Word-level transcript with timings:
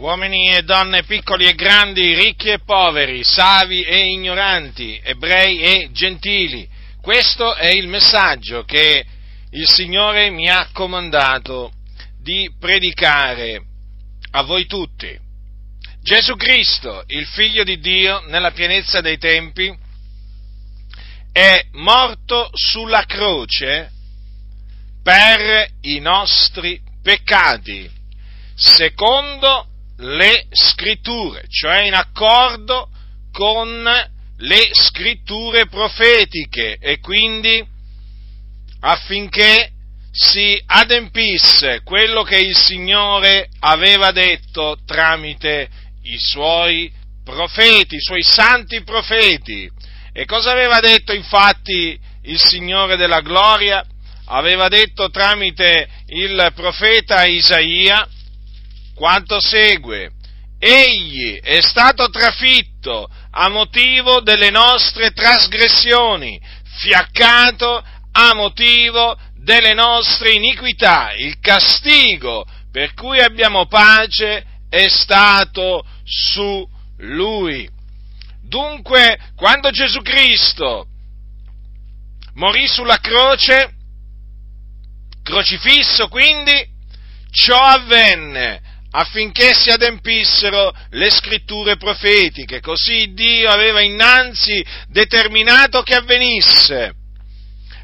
uomini 0.00 0.48
e 0.48 0.62
donne 0.62 1.04
piccoli 1.04 1.44
e 1.44 1.54
grandi, 1.54 2.14
ricchi 2.14 2.48
e 2.48 2.60
poveri, 2.60 3.22
savi 3.22 3.82
e 3.82 4.10
ignoranti, 4.12 4.98
ebrei 5.04 5.58
e 5.58 5.90
gentili. 5.92 6.66
Questo 7.02 7.54
è 7.54 7.68
il 7.68 7.86
messaggio 7.86 8.64
che 8.64 9.04
il 9.50 9.68
Signore 9.68 10.30
mi 10.30 10.48
ha 10.48 10.70
comandato 10.72 11.72
di 12.18 12.50
predicare 12.58 13.62
a 14.30 14.42
voi 14.42 14.64
tutti. 14.64 15.14
Gesù 16.02 16.34
Cristo, 16.34 17.04
il 17.08 17.26
Figlio 17.26 17.62
di 17.62 17.78
Dio, 17.78 18.22
nella 18.28 18.52
pienezza 18.52 19.02
dei 19.02 19.18
tempi, 19.18 19.70
è 21.30 21.66
morto 21.72 22.48
sulla 22.54 23.04
croce 23.04 23.90
per 25.02 25.68
i 25.82 25.98
nostri 25.98 26.80
peccati, 27.02 27.90
secondo 28.54 29.69
le 30.00 30.46
scritture, 30.50 31.44
cioè 31.48 31.82
in 31.82 31.94
accordo 31.94 32.88
con 33.32 33.82
le 34.38 34.68
scritture 34.72 35.66
profetiche 35.66 36.78
e 36.80 36.98
quindi 37.00 37.62
affinché 38.80 39.72
si 40.10 40.60
adempisse 40.66 41.82
quello 41.84 42.22
che 42.22 42.38
il 42.38 42.56
Signore 42.56 43.48
aveva 43.60 44.10
detto 44.10 44.78
tramite 44.86 45.68
i 46.02 46.18
suoi 46.18 46.90
profeti, 47.22 47.96
i 47.96 48.00
suoi 48.00 48.22
santi 48.22 48.82
profeti. 48.82 49.70
E 50.12 50.24
cosa 50.24 50.50
aveva 50.50 50.80
detto 50.80 51.12
infatti 51.12 51.98
il 52.22 52.40
Signore 52.40 52.96
della 52.96 53.20
gloria? 53.20 53.84
Aveva 54.26 54.68
detto 54.68 55.10
tramite 55.10 55.88
il 56.06 56.52
profeta 56.54 57.24
Isaia 57.24 58.08
quanto 59.00 59.40
segue. 59.40 60.10
Egli 60.58 61.40
è 61.40 61.62
stato 61.62 62.10
trafitto 62.10 63.08
a 63.30 63.48
motivo 63.48 64.20
delle 64.20 64.50
nostre 64.50 65.12
trasgressioni, 65.12 66.38
fiaccato 66.76 67.82
a 68.12 68.34
motivo 68.34 69.18
delle 69.36 69.72
nostre 69.72 70.34
iniquità. 70.34 71.14
Il 71.14 71.40
castigo 71.40 72.44
per 72.70 72.92
cui 72.92 73.20
abbiamo 73.20 73.66
pace 73.68 74.44
è 74.68 74.86
stato 74.88 75.82
su 76.04 76.68
lui. 76.98 77.66
Dunque, 78.42 79.18
quando 79.34 79.70
Gesù 79.70 80.02
Cristo 80.02 80.88
morì 82.34 82.68
sulla 82.68 82.98
croce, 82.98 83.76
crocifisso 85.22 86.08
quindi, 86.08 86.68
ciò 87.30 87.56
avvenne 87.56 88.68
affinché 88.92 89.54
si 89.54 89.70
adempissero 89.70 90.72
le 90.90 91.10
scritture 91.10 91.76
profetiche, 91.76 92.60
così 92.60 93.12
Dio 93.12 93.48
aveva 93.48 93.80
innanzi 93.80 94.64
determinato 94.88 95.82
che 95.82 95.94
avvenisse, 95.94 96.94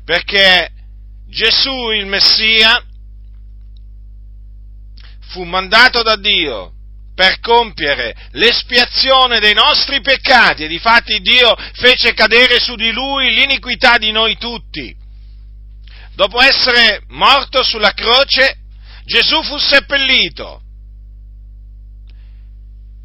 perché 0.04 0.70
Gesù 1.28 1.90
il 1.90 2.06
Messia 2.06 2.82
fu 5.28 5.44
mandato 5.44 6.02
da 6.02 6.16
Dio 6.16 6.72
per 7.14 7.40
compiere 7.40 8.14
l'espiazione 8.32 9.40
dei 9.40 9.54
nostri 9.54 10.00
peccati 10.00 10.64
e 10.64 10.68
difatti 10.68 11.20
Dio 11.20 11.56
fece 11.74 12.14
cadere 12.14 12.58
su 12.60 12.74
di 12.74 12.92
lui 12.92 13.32
l'iniquità 13.32 13.96
di 13.96 14.10
noi 14.10 14.36
tutti. 14.36 14.94
Dopo 16.14 16.40
essere 16.40 17.02
morto 17.08 17.62
sulla 17.62 17.92
croce, 17.92 18.56
Gesù 19.04 19.42
fu 19.42 19.56
seppellito 19.58 20.62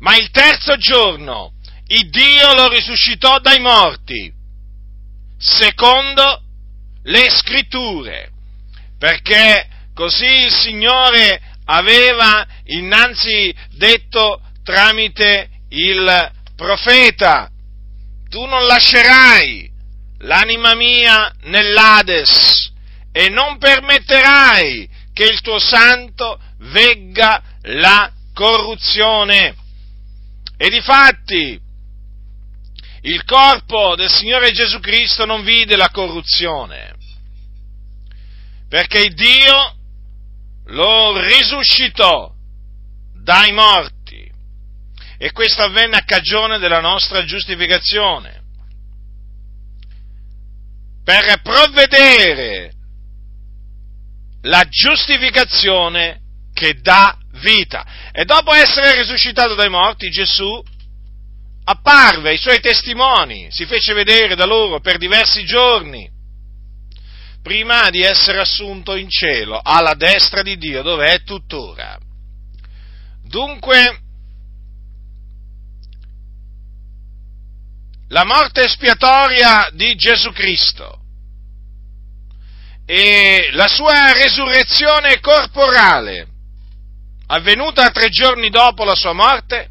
ma 0.02 0.16
il 0.18 0.30
terzo 0.32 0.78
giorno 0.78 1.54
il 1.88 2.10
Dio 2.10 2.54
lo 2.54 2.70
risuscitò 2.70 3.40
dai 3.40 3.60
morti, 3.60 4.32
secondo 5.38 6.42
le 7.04 7.30
scritture, 7.30 8.30
perché 8.98 9.68
così 9.94 10.46
il 10.46 10.52
Signore 10.52 11.42
aveva 11.66 12.48
innanzi 12.66 13.54
detto 13.72 14.42
tramite 14.64 15.50
il 15.70 16.32
profeta, 16.56 17.50
tu 18.30 18.46
non 18.46 18.66
lascerai 18.66 19.70
l'anima 20.20 20.76
mia 20.76 21.34
nell'Ades 21.44 22.72
e 23.12 23.28
non 23.28 23.58
permetterai 23.58 24.90
che 25.14 25.26
il 25.26 25.42
tuo 25.42 25.60
santo 25.60 26.40
vegga 26.60 27.42
la 27.64 28.10
corruzione. 28.34 29.56
E 30.62 30.70
difatti 30.70 31.60
il 33.02 33.24
corpo 33.24 33.96
del 33.96 34.12
Signore 34.12 34.52
Gesù 34.52 34.80
Cristo 34.80 35.26
non 35.26 35.44
vide 35.44 35.76
la 35.76 35.90
corruzione, 35.90 36.96
perché 38.70 39.10
Dio 39.10 39.76
lo 40.66 41.20
risuscitò 41.20 42.32
dai 43.24 43.52
morti. 43.54 44.32
E 45.18 45.32
questo 45.32 45.64
avvenne 45.64 45.98
a 45.98 46.04
cagione 46.04 46.60
della 46.60 46.80
nostra 46.80 47.26
giustificazione, 47.26 48.44
per 51.04 51.42
provvedere 51.42 52.74
la 54.44 54.64
giustificazione 54.70 56.21
che 56.62 56.80
dà 56.80 57.18
vita. 57.42 58.12
E 58.12 58.24
dopo 58.24 58.54
essere 58.54 58.96
risuscitato 58.96 59.56
dai 59.56 59.70
morti, 59.70 60.12
Gesù 60.12 60.64
apparve 61.64 62.30
ai 62.30 62.38
suoi 62.38 62.60
testimoni, 62.60 63.48
si 63.50 63.66
fece 63.66 63.94
vedere 63.94 64.36
da 64.36 64.46
loro 64.46 64.80
per 64.80 65.00
diversi 65.00 65.44
giorni, 65.44 66.08
prima 67.42 67.90
di 67.90 68.04
essere 68.04 68.40
assunto 68.40 68.96
in 68.96 69.10
cielo, 69.10 69.60
alla 69.60 69.96
destra 69.96 70.44
di 70.44 70.56
Dio, 70.58 70.84
dove 70.84 71.12
è 71.12 71.24
tuttora. 71.24 71.98
Dunque, 73.24 74.00
la 78.10 78.24
morte 78.24 78.66
espiatoria 78.66 79.68
di 79.74 79.96
Gesù 79.96 80.32
Cristo 80.32 81.00
e 82.86 83.50
la 83.54 83.68
sua 83.68 84.12
resurrezione 84.14 85.20
corporale 85.22 86.31
avvenuta 87.32 87.90
tre 87.92 88.10
giorni 88.10 88.50
dopo 88.50 88.84
la 88.84 88.96
sua 88.96 89.14
morte, 89.14 89.70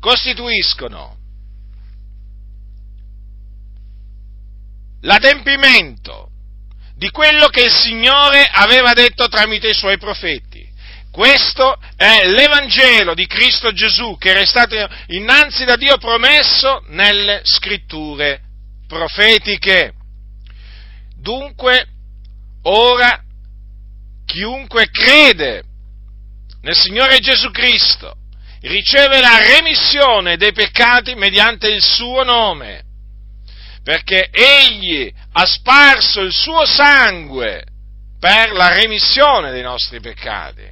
costituiscono 0.00 1.16
l'adempimento 5.02 6.30
di 6.96 7.08
quello 7.10 7.46
che 7.48 7.64
il 7.64 7.70
Signore 7.70 8.48
aveva 8.50 8.92
detto 8.94 9.28
tramite 9.28 9.68
i 9.68 9.74
suoi 9.74 9.96
profeti. 9.96 10.62
Questo 11.10 11.78
è 11.96 12.26
l'Evangelo 12.26 13.14
di 13.14 13.26
Cristo 13.26 13.72
Gesù 13.72 14.16
che 14.18 14.30
era 14.30 14.44
stato 14.44 14.74
innanzi 15.08 15.64
da 15.64 15.76
Dio 15.76 15.96
promesso 15.98 16.82
nelle 16.88 17.40
scritture 17.44 18.40
profetiche. 18.88 19.92
Dunque, 21.16 21.86
ora 22.62 23.22
chiunque 24.24 24.88
crede 24.90 25.62
nel 26.62 26.76
Signore 26.76 27.18
Gesù 27.18 27.50
Cristo 27.50 28.16
riceve 28.62 29.20
la 29.20 29.38
remissione 29.38 30.36
dei 30.36 30.52
peccati 30.52 31.14
mediante 31.14 31.68
il 31.68 31.82
suo 31.82 32.22
nome, 32.22 32.82
perché 33.82 34.30
egli 34.30 35.12
ha 35.32 35.44
sparso 35.44 36.20
il 36.22 36.32
suo 36.32 36.64
sangue 36.64 37.64
per 38.18 38.52
la 38.52 38.72
remissione 38.72 39.50
dei 39.50 39.62
nostri 39.62 40.00
peccati. 40.00 40.66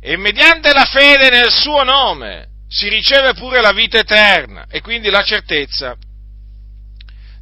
E 0.00 0.16
mediante 0.16 0.72
la 0.72 0.86
fede 0.86 1.30
nel 1.30 1.50
suo 1.50 1.84
nome 1.84 2.48
si 2.68 2.88
riceve 2.88 3.34
pure 3.34 3.60
la 3.60 3.72
vita 3.72 3.98
eterna 3.98 4.66
e 4.68 4.80
quindi 4.80 5.10
la 5.10 5.22
certezza 5.22 5.96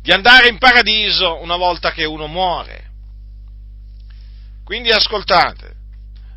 di 0.02 0.12
andare 0.12 0.48
in 0.48 0.58
paradiso 0.58 1.40
una 1.40 1.56
volta 1.56 1.92
che 1.92 2.04
uno 2.04 2.26
muore. 2.26 2.87
Quindi 4.68 4.90
ascoltate, 4.90 5.76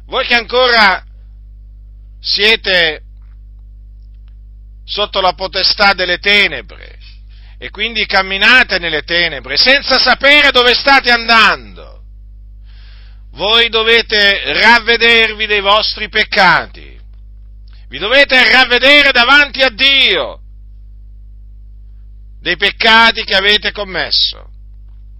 voi 0.06 0.25
che 0.25 0.36
ancora 0.36 1.04
siete 2.22 3.01
sotto 4.86 5.19
la 5.19 5.33
potestà 5.33 5.92
delle 5.92 6.18
tenebre 6.18 6.98
e 7.57 7.69
quindi 7.72 8.06
camminate 8.06 8.80
nelle 8.80 9.01
tenebre 9.01 9.57
senza 9.57 10.00
sapere 10.00 10.51
dove 10.51 10.74
state 10.75 11.12
andando, 11.12 12.04
voi 13.31 13.68
dovete 13.68 14.54
ravvedervi 14.62 15.45
dei 15.45 15.60
vostri 15.60 16.07
peccati, 16.07 16.98
vi 17.89 17.98
dovete 17.98 18.50
ravvedere 18.50 19.12
davanti 19.12 19.62
a 19.62 19.72
Dio 19.72 20.39
dei 22.39 22.56
peccati 22.56 23.25
che 23.25 23.36
avete 23.36 23.74
commesso, 23.74 24.50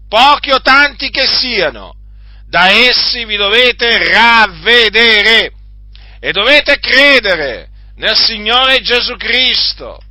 pochi 0.08 0.52
o 0.52 0.62
tanti 0.62 1.10
che 1.10 1.28
siano, 1.28 2.00
da 2.51 2.69
essi 2.69 3.24
vi 3.24 3.38
dovete 3.38 4.12
ravvedere 4.12 5.53
e 6.19 6.33
dovete 6.33 6.80
credere 6.80 7.69
nel 7.95 8.18
Signore 8.18 8.81
Gesù 8.81 9.15
Cristo. 9.15 10.03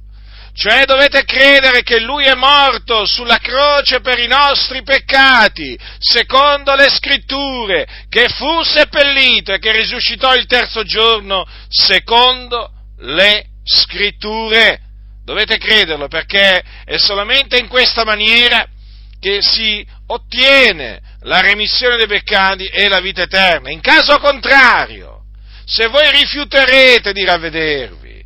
Cioè 0.55 0.87
dovete 0.87 1.25
credere 1.25 1.83
che 1.83 2.01
Lui 2.01 2.25
è 2.25 2.35
morto 2.35 3.05
sulla 3.05 3.37
croce 3.37 4.01
per 4.01 4.19
i 4.19 4.27
nostri 4.27 4.83
peccati, 4.83 5.79
secondo 5.99 6.75
le 6.75 6.89
scritture, 6.89 7.87
che 8.09 8.29
fu 8.31 8.63
seppellito 8.63 9.53
e 9.53 9.59
che 9.59 9.73
risuscitò 9.73 10.35
il 10.35 10.47
terzo 10.47 10.83
giorno, 10.83 11.47
secondo 11.69 12.71
le 13.01 13.49
scritture. 13.63 14.81
Dovete 15.27 15.59
crederlo 15.59 16.09
perché 16.09 16.63
è 16.87 16.97
solamente 16.97 17.59
in 17.59 17.69
questa 17.69 18.05
maniera 18.05 18.67
che 19.21 19.41
si 19.43 19.87
ottiene 20.13 21.01
la 21.21 21.41
remissione 21.41 21.97
dei 21.97 22.07
peccati 22.07 22.65
e 22.67 22.89
la 22.89 23.01
vita 23.01 23.23
eterna. 23.23 23.71
In 23.71 23.81
caso 23.81 24.19
contrario, 24.19 25.25
se 25.65 25.87
voi 25.87 26.11
rifiuterete 26.11 27.13
di 27.13 27.25
ravvedervi 27.25 28.25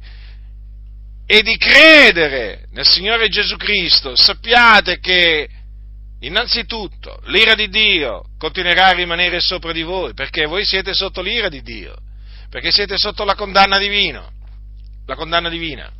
e 1.26 1.42
di 1.42 1.56
credere 1.56 2.66
nel 2.72 2.86
Signore 2.86 3.28
Gesù 3.28 3.56
Cristo, 3.56 4.16
sappiate 4.16 4.98
che 4.98 5.48
innanzitutto 6.20 7.20
l'ira 7.24 7.54
di 7.54 7.68
Dio 7.68 8.24
continuerà 8.38 8.86
a 8.86 8.92
rimanere 8.92 9.40
sopra 9.40 9.72
di 9.72 9.82
voi, 9.82 10.14
perché 10.14 10.46
voi 10.46 10.64
siete 10.64 10.94
sotto 10.94 11.20
l'ira 11.20 11.48
di 11.48 11.62
Dio, 11.62 11.96
perché 12.48 12.70
siete 12.70 12.96
sotto 12.96 13.24
la 13.24 13.34
condanna 13.34 13.78
divina, 13.78 14.26
la 15.06 15.14
condanna 15.16 15.50
divina. 15.50 15.90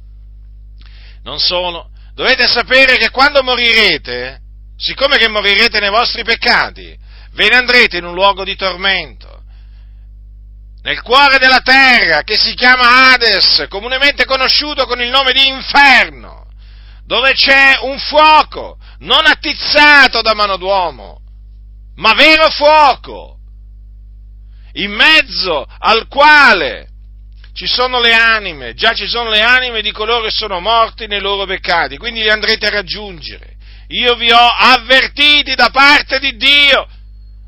Non 1.25 1.38
solo, 1.38 1.90
dovete 2.14 2.46
sapere 2.46 2.96
che 2.96 3.10
quando 3.10 3.42
morirete, 3.42 4.40
siccome 4.76 5.17
che 5.19 5.29
morirete 5.29 5.81
nei 5.81 5.91
vostri 5.91 6.25
peccati, 6.25 6.97
ve 7.32 7.49
ne 7.49 7.56
andrete 7.56 7.99
in 7.99 8.05
un 8.05 8.15
luogo 8.15 8.44
di 8.44 8.56
tormento, 8.56 9.43
nel 10.82 11.00
cuore 11.00 11.38
della 11.38 11.61
terra, 11.61 12.23
che 12.23 12.37
si 12.37 12.55
chiama 12.55 13.12
Hades, 13.12 13.67
comunemente 13.71 14.26
conosciuto 14.26 14.87
con 14.87 15.00
il 15.00 15.09
nome 15.09 15.32
di 15.32 15.49
inferno, 15.49 16.47
dove 17.06 17.32
c'è 17.32 17.79
un 17.81 17.99
fuoco 17.99 18.76
non 18.99 19.25
attizzato 19.25 20.21
da 20.21 20.35
mano 20.35 20.59
d'uomo, 20.59 21.21
ma 21.97 22.12
vero 22.12 22.50
fuoco, 22.50 23.38
in 24.73 24.93
mezzo 24.93 25.67
al 25.79 26.06
quale 26.09 26.88
ci 27.55 27.67
sono 27.67 28.00
le 28.00 28.12
anime, 28.12 28.75
già 28.75 28.93
ci 28.93 29.06
sono 29.06 29.31
le 29.31 29.41
anime 29.41 29.81
di 29.81 29.93
coloro 29.93 30.25
che 30.25 30.31
sono 30.31 30.61
morti 30.61 31.06
nei 31.06 31.21
loro 31.21 31.47
peccati, 31.47 31.97
quindi 31.97 32.21
li 32.21 32.31
andrete 32.31 32.67
a 32.67 32.71
raggiungere. 32.71 33.53
Io 33.88 34.14
vi 34.14 34.31
ho 34.31 34.48
avvertiti 34.56 35.54
da 35.54 35.70
parte 35.70 36.19
di 36.19 36.36
Dio. 36.36 36.86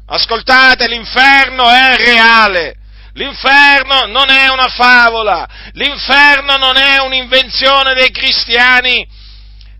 Ascoltate, 0.06 0.86
l'inferno 0.88 1.68
è 1.68 1.96
reale. 1.96 2.76
L'inferno 3.16 4.04
non 4.06 4.28
è 4.28 4.48
una 4.48 4.68
favola, 4.68 5.48
l'inferno 5.72 6.58
non 6.58 6.76
è 6.76 7.00
un'invenzione 7.00 7.94
dei 7.94 8.10
cristiani, 8.10 9.08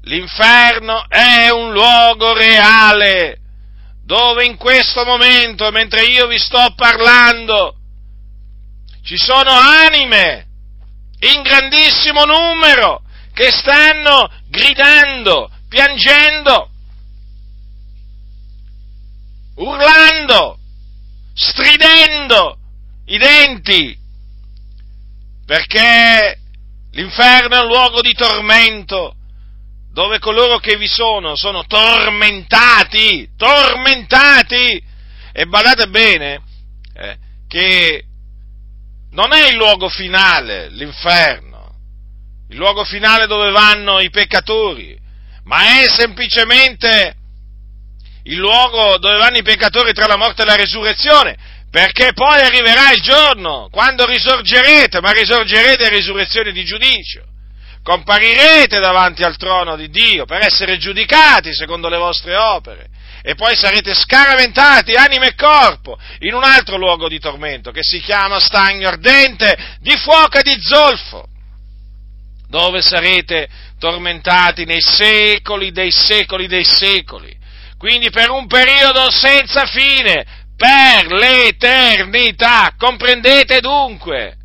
l'inferno 0.05 1.05
è 1.07 1.51
un 1.51 1.71
luogo 1.71 2.33
reale, 2.33 3.39
dove 4.03 4.47
in 4.47 4.57
questo 4.57 5.05
momento, 5.05 5.71
mentre 5.71 6.05
io 6.05 6.27
vi 6.29 6.39
sto 6.39 6.73
parlando, 6.75 7.77
ci 9.05 9.19
sono 9.19 9.51
anime 9.51 10.47
in 11.21 11.43
grandissimo 11.43 12.25
numero 12.25 13.03
che 13.35 13.51
stanno 13.53 14.31
gridando, 14.49 15.51
piangendo, 15.77 16.71
urlando, 19.57 20.59
stridendo 21.35 22.59
i 23.05 23.19
denti, 23.19 23.95
perché 25.45 26.39
l'inferno 26.93 27.57
è 27.57 27.61
un 27.61 27.67
luogo 27.67 28.01
di 28.01 28.15
tormento, 28.15 29.17
dove 29.93 30.19
coloro 30.19 30.59
che 30.61 30.77
vi 30.77 30.87
sono 30.87 31.37
sono 31.37 31.67
tormentati, 31.67 33.33
tormentati, 33.37 34.83
e 35.33 35.47
badate 35.47 35.89
bene 35.89 36.43
eh, 36.95 37.19
che 37.47 38.03
non 39.11 39.35
è 39.35 39.51
il 39.51 39.57
luogo 39.57 39.91
finale, 39.91 40.71
l'inferno, 40.71 41.75
il 42.49 42.57
luogo 42.57 42.83
finale 42.85 43.27
dove 43.27 43.51
vanno 43.51 44.01
i 44.01 44.09
peccatori, 44.09 45.05
ma 45.47 45.81
è 45.81 45.89
semplicemente 45.89 47.15
il 48.25 48.37
luogo 48.37 48.99
dove 48.99 49.17
vanno 49.19 49.39
i 49.39 49.43
peccatori 49.43 49.93
tra 49.93 50.07
la 50.07 50.17
morte 50.17 50.43
e 50.43 50.45
la 50.45 50.57
resurrezione, 50.57 51.37
perché 51.71 52.13
poi 52.13 52.41
arriverà 52.41 52.93
il 52.93 53.01
giorno 53.01 53.69
quando 53.71 54.05
risorgerete, 54.07 55.01
ma 55.01 55.13
risorgerete 55.13 55.87
a 55.87 55.89
risurrezione 55.89 56.53
di 56.53 56.65
giudizio. 56.65 57.25
Comparirete 57.83 58.81
davanti 58.81 59.23
al 59.23 59.37
trono 59.37 59.77
di 59.77 59.89
Dio 59.91 60.25
per 60.25 60.43
essere 60.43 60.77
giudicati 60.77 61.55
secondo 61.55 61.89
le 61.89 61.99
vostre 61.99 62.35
opere 62.35 62.89
e 63.23 63.37
poi 63.37 63.55
sarete 63.55 63.95
scaraventati, 63.95 64.95
anima 64.95 65.27
e 65.27 65.35
corpo, 65.35 65.97
in 66.21 66.35
un 66.35 66.43
altro 66.43 66.77
luogo 66.77 67.09
di 67.09 67.21
tormento 67.21 67.71
che 67.71 67.83
si 67.83 68.01
chiama 68.01 68.41
stagno 68.41 68.89
ardente 68.89 69.77
di 69.81 69.97
fuoco 69.97 70.39
e 70.39 70.43
di 70.43 70.57
zolfo, 70.61 71.29
dove 72.49 72.83
sarete 72.83 73.49
tormentati 73.79 74.65
nei 74.65 74.81
secoli 74.81 75.71
dei 75.71 75.91
secoli 75.91 76.47
dei 76.47 76.65
secoli, 76.65 77.37
quindi 77.79 78.11
per 78.11 78.31
un 78.31 78.47
periodo 78.47 79.11
senza 79.11 79.67
fine, 79.67 80.25
per 80.57 81.13
l'eternità. 81.13 82.75
Comprendete 82.77 83.61
dunque? 83.61 84.37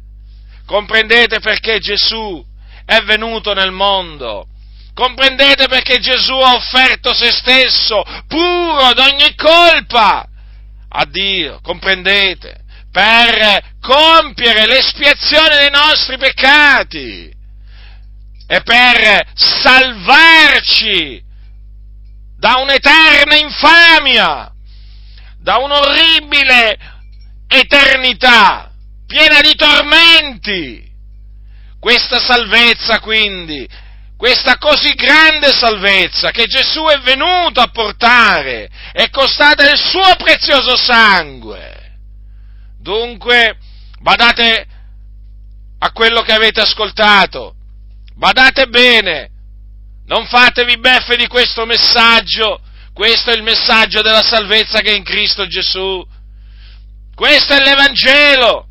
Comprendete 0.65 1.39
perché 1.39 1.79
Gesù 1.79 2.43
è 2.85 2.99
venuto 3.01 3.53
nel 3.53 3.71
mondo? 3.71 4.47
Comprendete 4.93 5.67
perché 5.67 5.99
Gesù 5.99 6.33
ha 6.33 6.53
offerto 6.53 7.13
se 7.13 7.31
stesso, 7.31 8.03
puro 8.27 8.93
d'ogni 8.93 9.33
colpa, 9.35 10.27
a 10.89 11.05
Dio? 11.05 11.59
Comprendete? 11.61 12.59
Per 12.91 13.77
compiere 13.79 14.67
l'espiazione 14.67 15.57
dei 15.57 15.69
nostri 15.69 16.17
peccati 16.17 17.39
e 18.51 18.61
per 18.63 19.29
salvarci 19.33 21.23
da 22.37 22.57
un'eterna 22.57 23.37
infamia 23.37 24.51
da 25.39 25.55
un'orribile 25.55 26.77
eternità 27.47 28.69
piena 29.07 29.39
di 29.39 29.55
tormenti. 29.55 30.91
Questa 31.79 32.19
salvezza 32.19 32.99
quindi, 32.99 33.65
questa 34.17 34.57
così 34.57 34.95
grande 34.95 35.53
salvezza 35.53 36.31
che 36.31 36.43
Gesù 36.47 36.83
è 36.87 36.99
venuto 36.99 37.61
a 37.61 37.69
portare, 37.71 38.69
è 38.91 39.09
costata 39.09 39.63
il 39.71 39.77
suo 39.77 40.13
prezioso 40.17 40.75
sangue. 40.75 41.99
Dunque, 42.81 43.57
badate 44.01 44.67
a 45.79 45.91
quello 45.93 46.21
che 46.21 46.33
avete 46.33 46.59
ascoltato, 46.59 47.55
badate 48.15 48.67
bene, 48.67 49.29
non 50.05 50.25
fatevi 50.25 50.77
beffe 50.79 51.15
di 51.15 51.27
questo 51.27 51.65
messaggio, 51.65 52.61
questo 52.93 53.31
è 53.31 53.35
il 53.35 53.43
messaggio 53.43 54.01
della 54.01 54.21
salvezza 54.21 54.81
che 54.81 54.91
è 54.91 54.95
in 54.95 55.03
Cristo 55.03 55.47
Gesù. 55.47 56.05
Questo 57.15 57.53
è 57.53 57.59
l'Evangelo, 57.59 58.67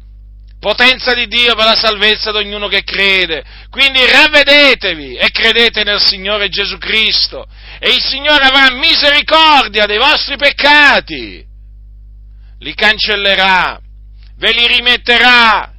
potenza 0.59 1.15
di 1.15 1.27
Dio 1.27 1.55
per 1.55 1.65
la 1.65 1.77
salvezza 1.77 2.31
di 2.31 2.39
ognuno 2.39 2.69
che 2.69 2.83
crede. 2.83 3.43
Quindi 3.71 4.05
ravvedetevi 4.05 5.17
e 5.17 5.31
credete 5.31 5.83
nel 5.85 6.01
Signore 6.01 6.49
Gesù 6.49 6.77
Cristo. 6.79 7.47
E 7.79 7.89
il 7.89 8.03
Signore 8.03 8.45
avrà 8.45 8.75
misericordia 8.75 9.87
dei 9.87 9.99
vostri 9.99 10.37
peccati, 10.37 11.45
li 12.59 12.75
cancellerà, 12.75 13.81
ve 14.37 14.53
li 14.53 14.67
rimetterà 14.67 15.70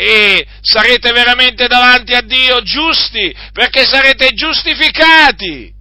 e 0.00 0.46
sarete 0.60 1.10
veramente 1.10 1.66
davanti 1.66 2.14
a 2.14 2.20
Dio 2.20 2.62
giusti 2.62 3.34
perché 3.52 3.84
sarete 3.84 4.30
giustificati 4.30 5.74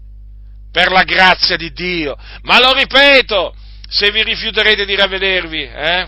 per 0.72 0.92
la 0.92 1.04
grazia 1.04 1.56
di 1.56 1.72
Dio. 1.72 2.18
Ma 2.42 2.60
lo 2.60 2.74
ripeto, 2.74 3.56
se 3.88 4.10
vi 4.10 4.24
rifiuterete 4.24 4.86
di 4.86 4.96
ravvedervi 4.96 5.62
eh, 5.62 6.08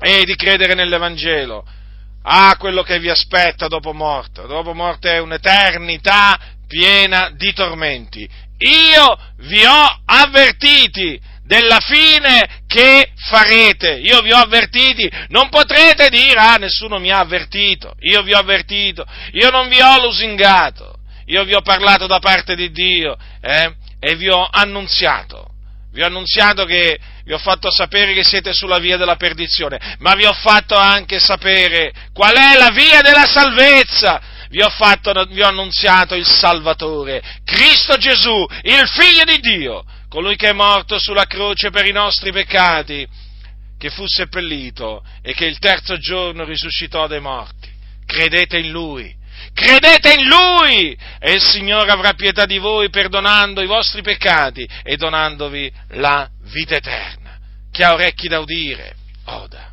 e 0.00 0.24
di 0.24 0.36
credere 0.36 0.74
nell'Evangelo, 0.74 1.66
ah, 2.22 2.54
quello 2.56 2.84
che 2.84 3.00
vi 3.00 3.10
aspetta 3.10 3.66
dopo 3.66 3.92
morte. 3.92 4.46
Dopo 4.46 4.72
morte 4.72 5.10
è 5.10 5.18
un'eternità 5.18 6.38
piena 6.68 7.32
di 7.34 7.52
tormenti. 7.52 8.28
Io 8.58 9.18
vi 9.38 9.64
ho 9.64 10.02
avvertiti 10.04 11.20
della 11.44 11.80
fine 11.80 12.57
che 12.68 13.10
farete. 13.16 13.94
Io 13.94 14.20
vi 14.20 14.30
ho 14.30 14.36
avvertiti, 14.36 15.10
non 15.30 15.48
potrete 15.48 16.08
dire, 16.10 16.38
ah, 16.38 16.56
nessuno 16.56 17.00
mi 17.00 17.10
ha 17.10 17.18
avvertito. 17.18 17.96
Io 18.02 18.22
vi 18.22 18.32
ho 18.32 18.38
avvertito, 18.38 19.04
io 19.32 19.50
non 19.50 19.68
vi 19.68 19.80
ho 19.80 20.00
lusingato 20.00 20.98
io 21.28 21.44
vi 21.44 21.54
ho 21.54 21.60
parlato 21.60 22.06
da 22.06 22.18
parte 22.18 22.54
di 22.54 22.70
Dio 22.70 23.16
eh, 23.40 23.74
e 24.00 24.16
vi 24.16 24.28
ho 24.28 24.48
annunziato 24.50 25.46
vi 25.92 26.02
ho 26.02 26.06
annunziato 26.06 26.64
che 26.64 26.98
vi 27.24 27.32
ho 27.32 27.38
fatto 27.38 27.70
sapere 27.70 28.14
che 28.14 28.22
siete 28.22 28.52
sulla 28.52 28.78
via 28.78 28.96
della 28.96 29.16
perdizione, 29.16 29.96
ma 29.98 30.14
vi 30.14 30.24
ho 30.24 30.32
fatto 30.32 30.76
anche 30.76 31.18
sapere 31.18 31.92
qual 32.12 32.34
è 32.34 32.56
la 32.56 32.70
via 32.70 33.00
della 33.00 33.26
salvezza. 33.26 34.20
Vi 34.50 34.62
ho, 34.62 34.70
fatto, 34.70 35.12
vi 35.28 35.42
ho 35.42 35.48
annunziato 35.48 36.14
il 36.14 36.24
Salvatore, 36.24 37.22
Cristo 37.44 37.96
Gesù, 37.96 38.46
il 38.62 38.88
Figlio 38.88 39.24
di 39.24 39.40
Dio, 39.40 39.84
colui 40.08 40.36
che 40.36 40.50
è 40.50 40.52
morto 40.52 40.98
sulla 40.98 41.26
croce 41.26 41.70
per 41.70 41.86
i 41.86 41.92
nostri 41.92 42.32
peccati, 42.32 43.06
che 43.78 43.90
fu 43.90 44.06
seppellito 44.06 45.04
e 45.22 45.34
che 45.34 45.44
il 45.44 45.58
terzo 45.58 45.96
giorno 45.98 46.44
risuscitò 46.44 47.06
dai 47.06 47.20
morti. 47.20 47.70
Credete 48.04 48.58
in 48.58 48.70
Lui, 48.70 49.16
Credete 49.52 50.14
in 50.14 50.26
Lui 50.26 50.98
e 51.18 51.32
il 51.32 51.40
Signore 51.40 51.90
avrà 51.90 52.12
pietà 52.14 52.44
di 52.44 52.58
voi 52.58 52.90
perdonando 52.90 53.62
i 53.62 53.66
vostri 53.66 54.02
peccati 54.02 54.68
e 54.82 54.96
donandovi 54.96 55.72
la 55.90 56.28
vita 56.52 56.76
eterna. 56.76 57.38
Chi 57.70 57.82
ha 57.82 57.92
orecchi 57.92 58.28
da 58.28 58.40
udire, 58.40 58.96
oda 59.26 59.67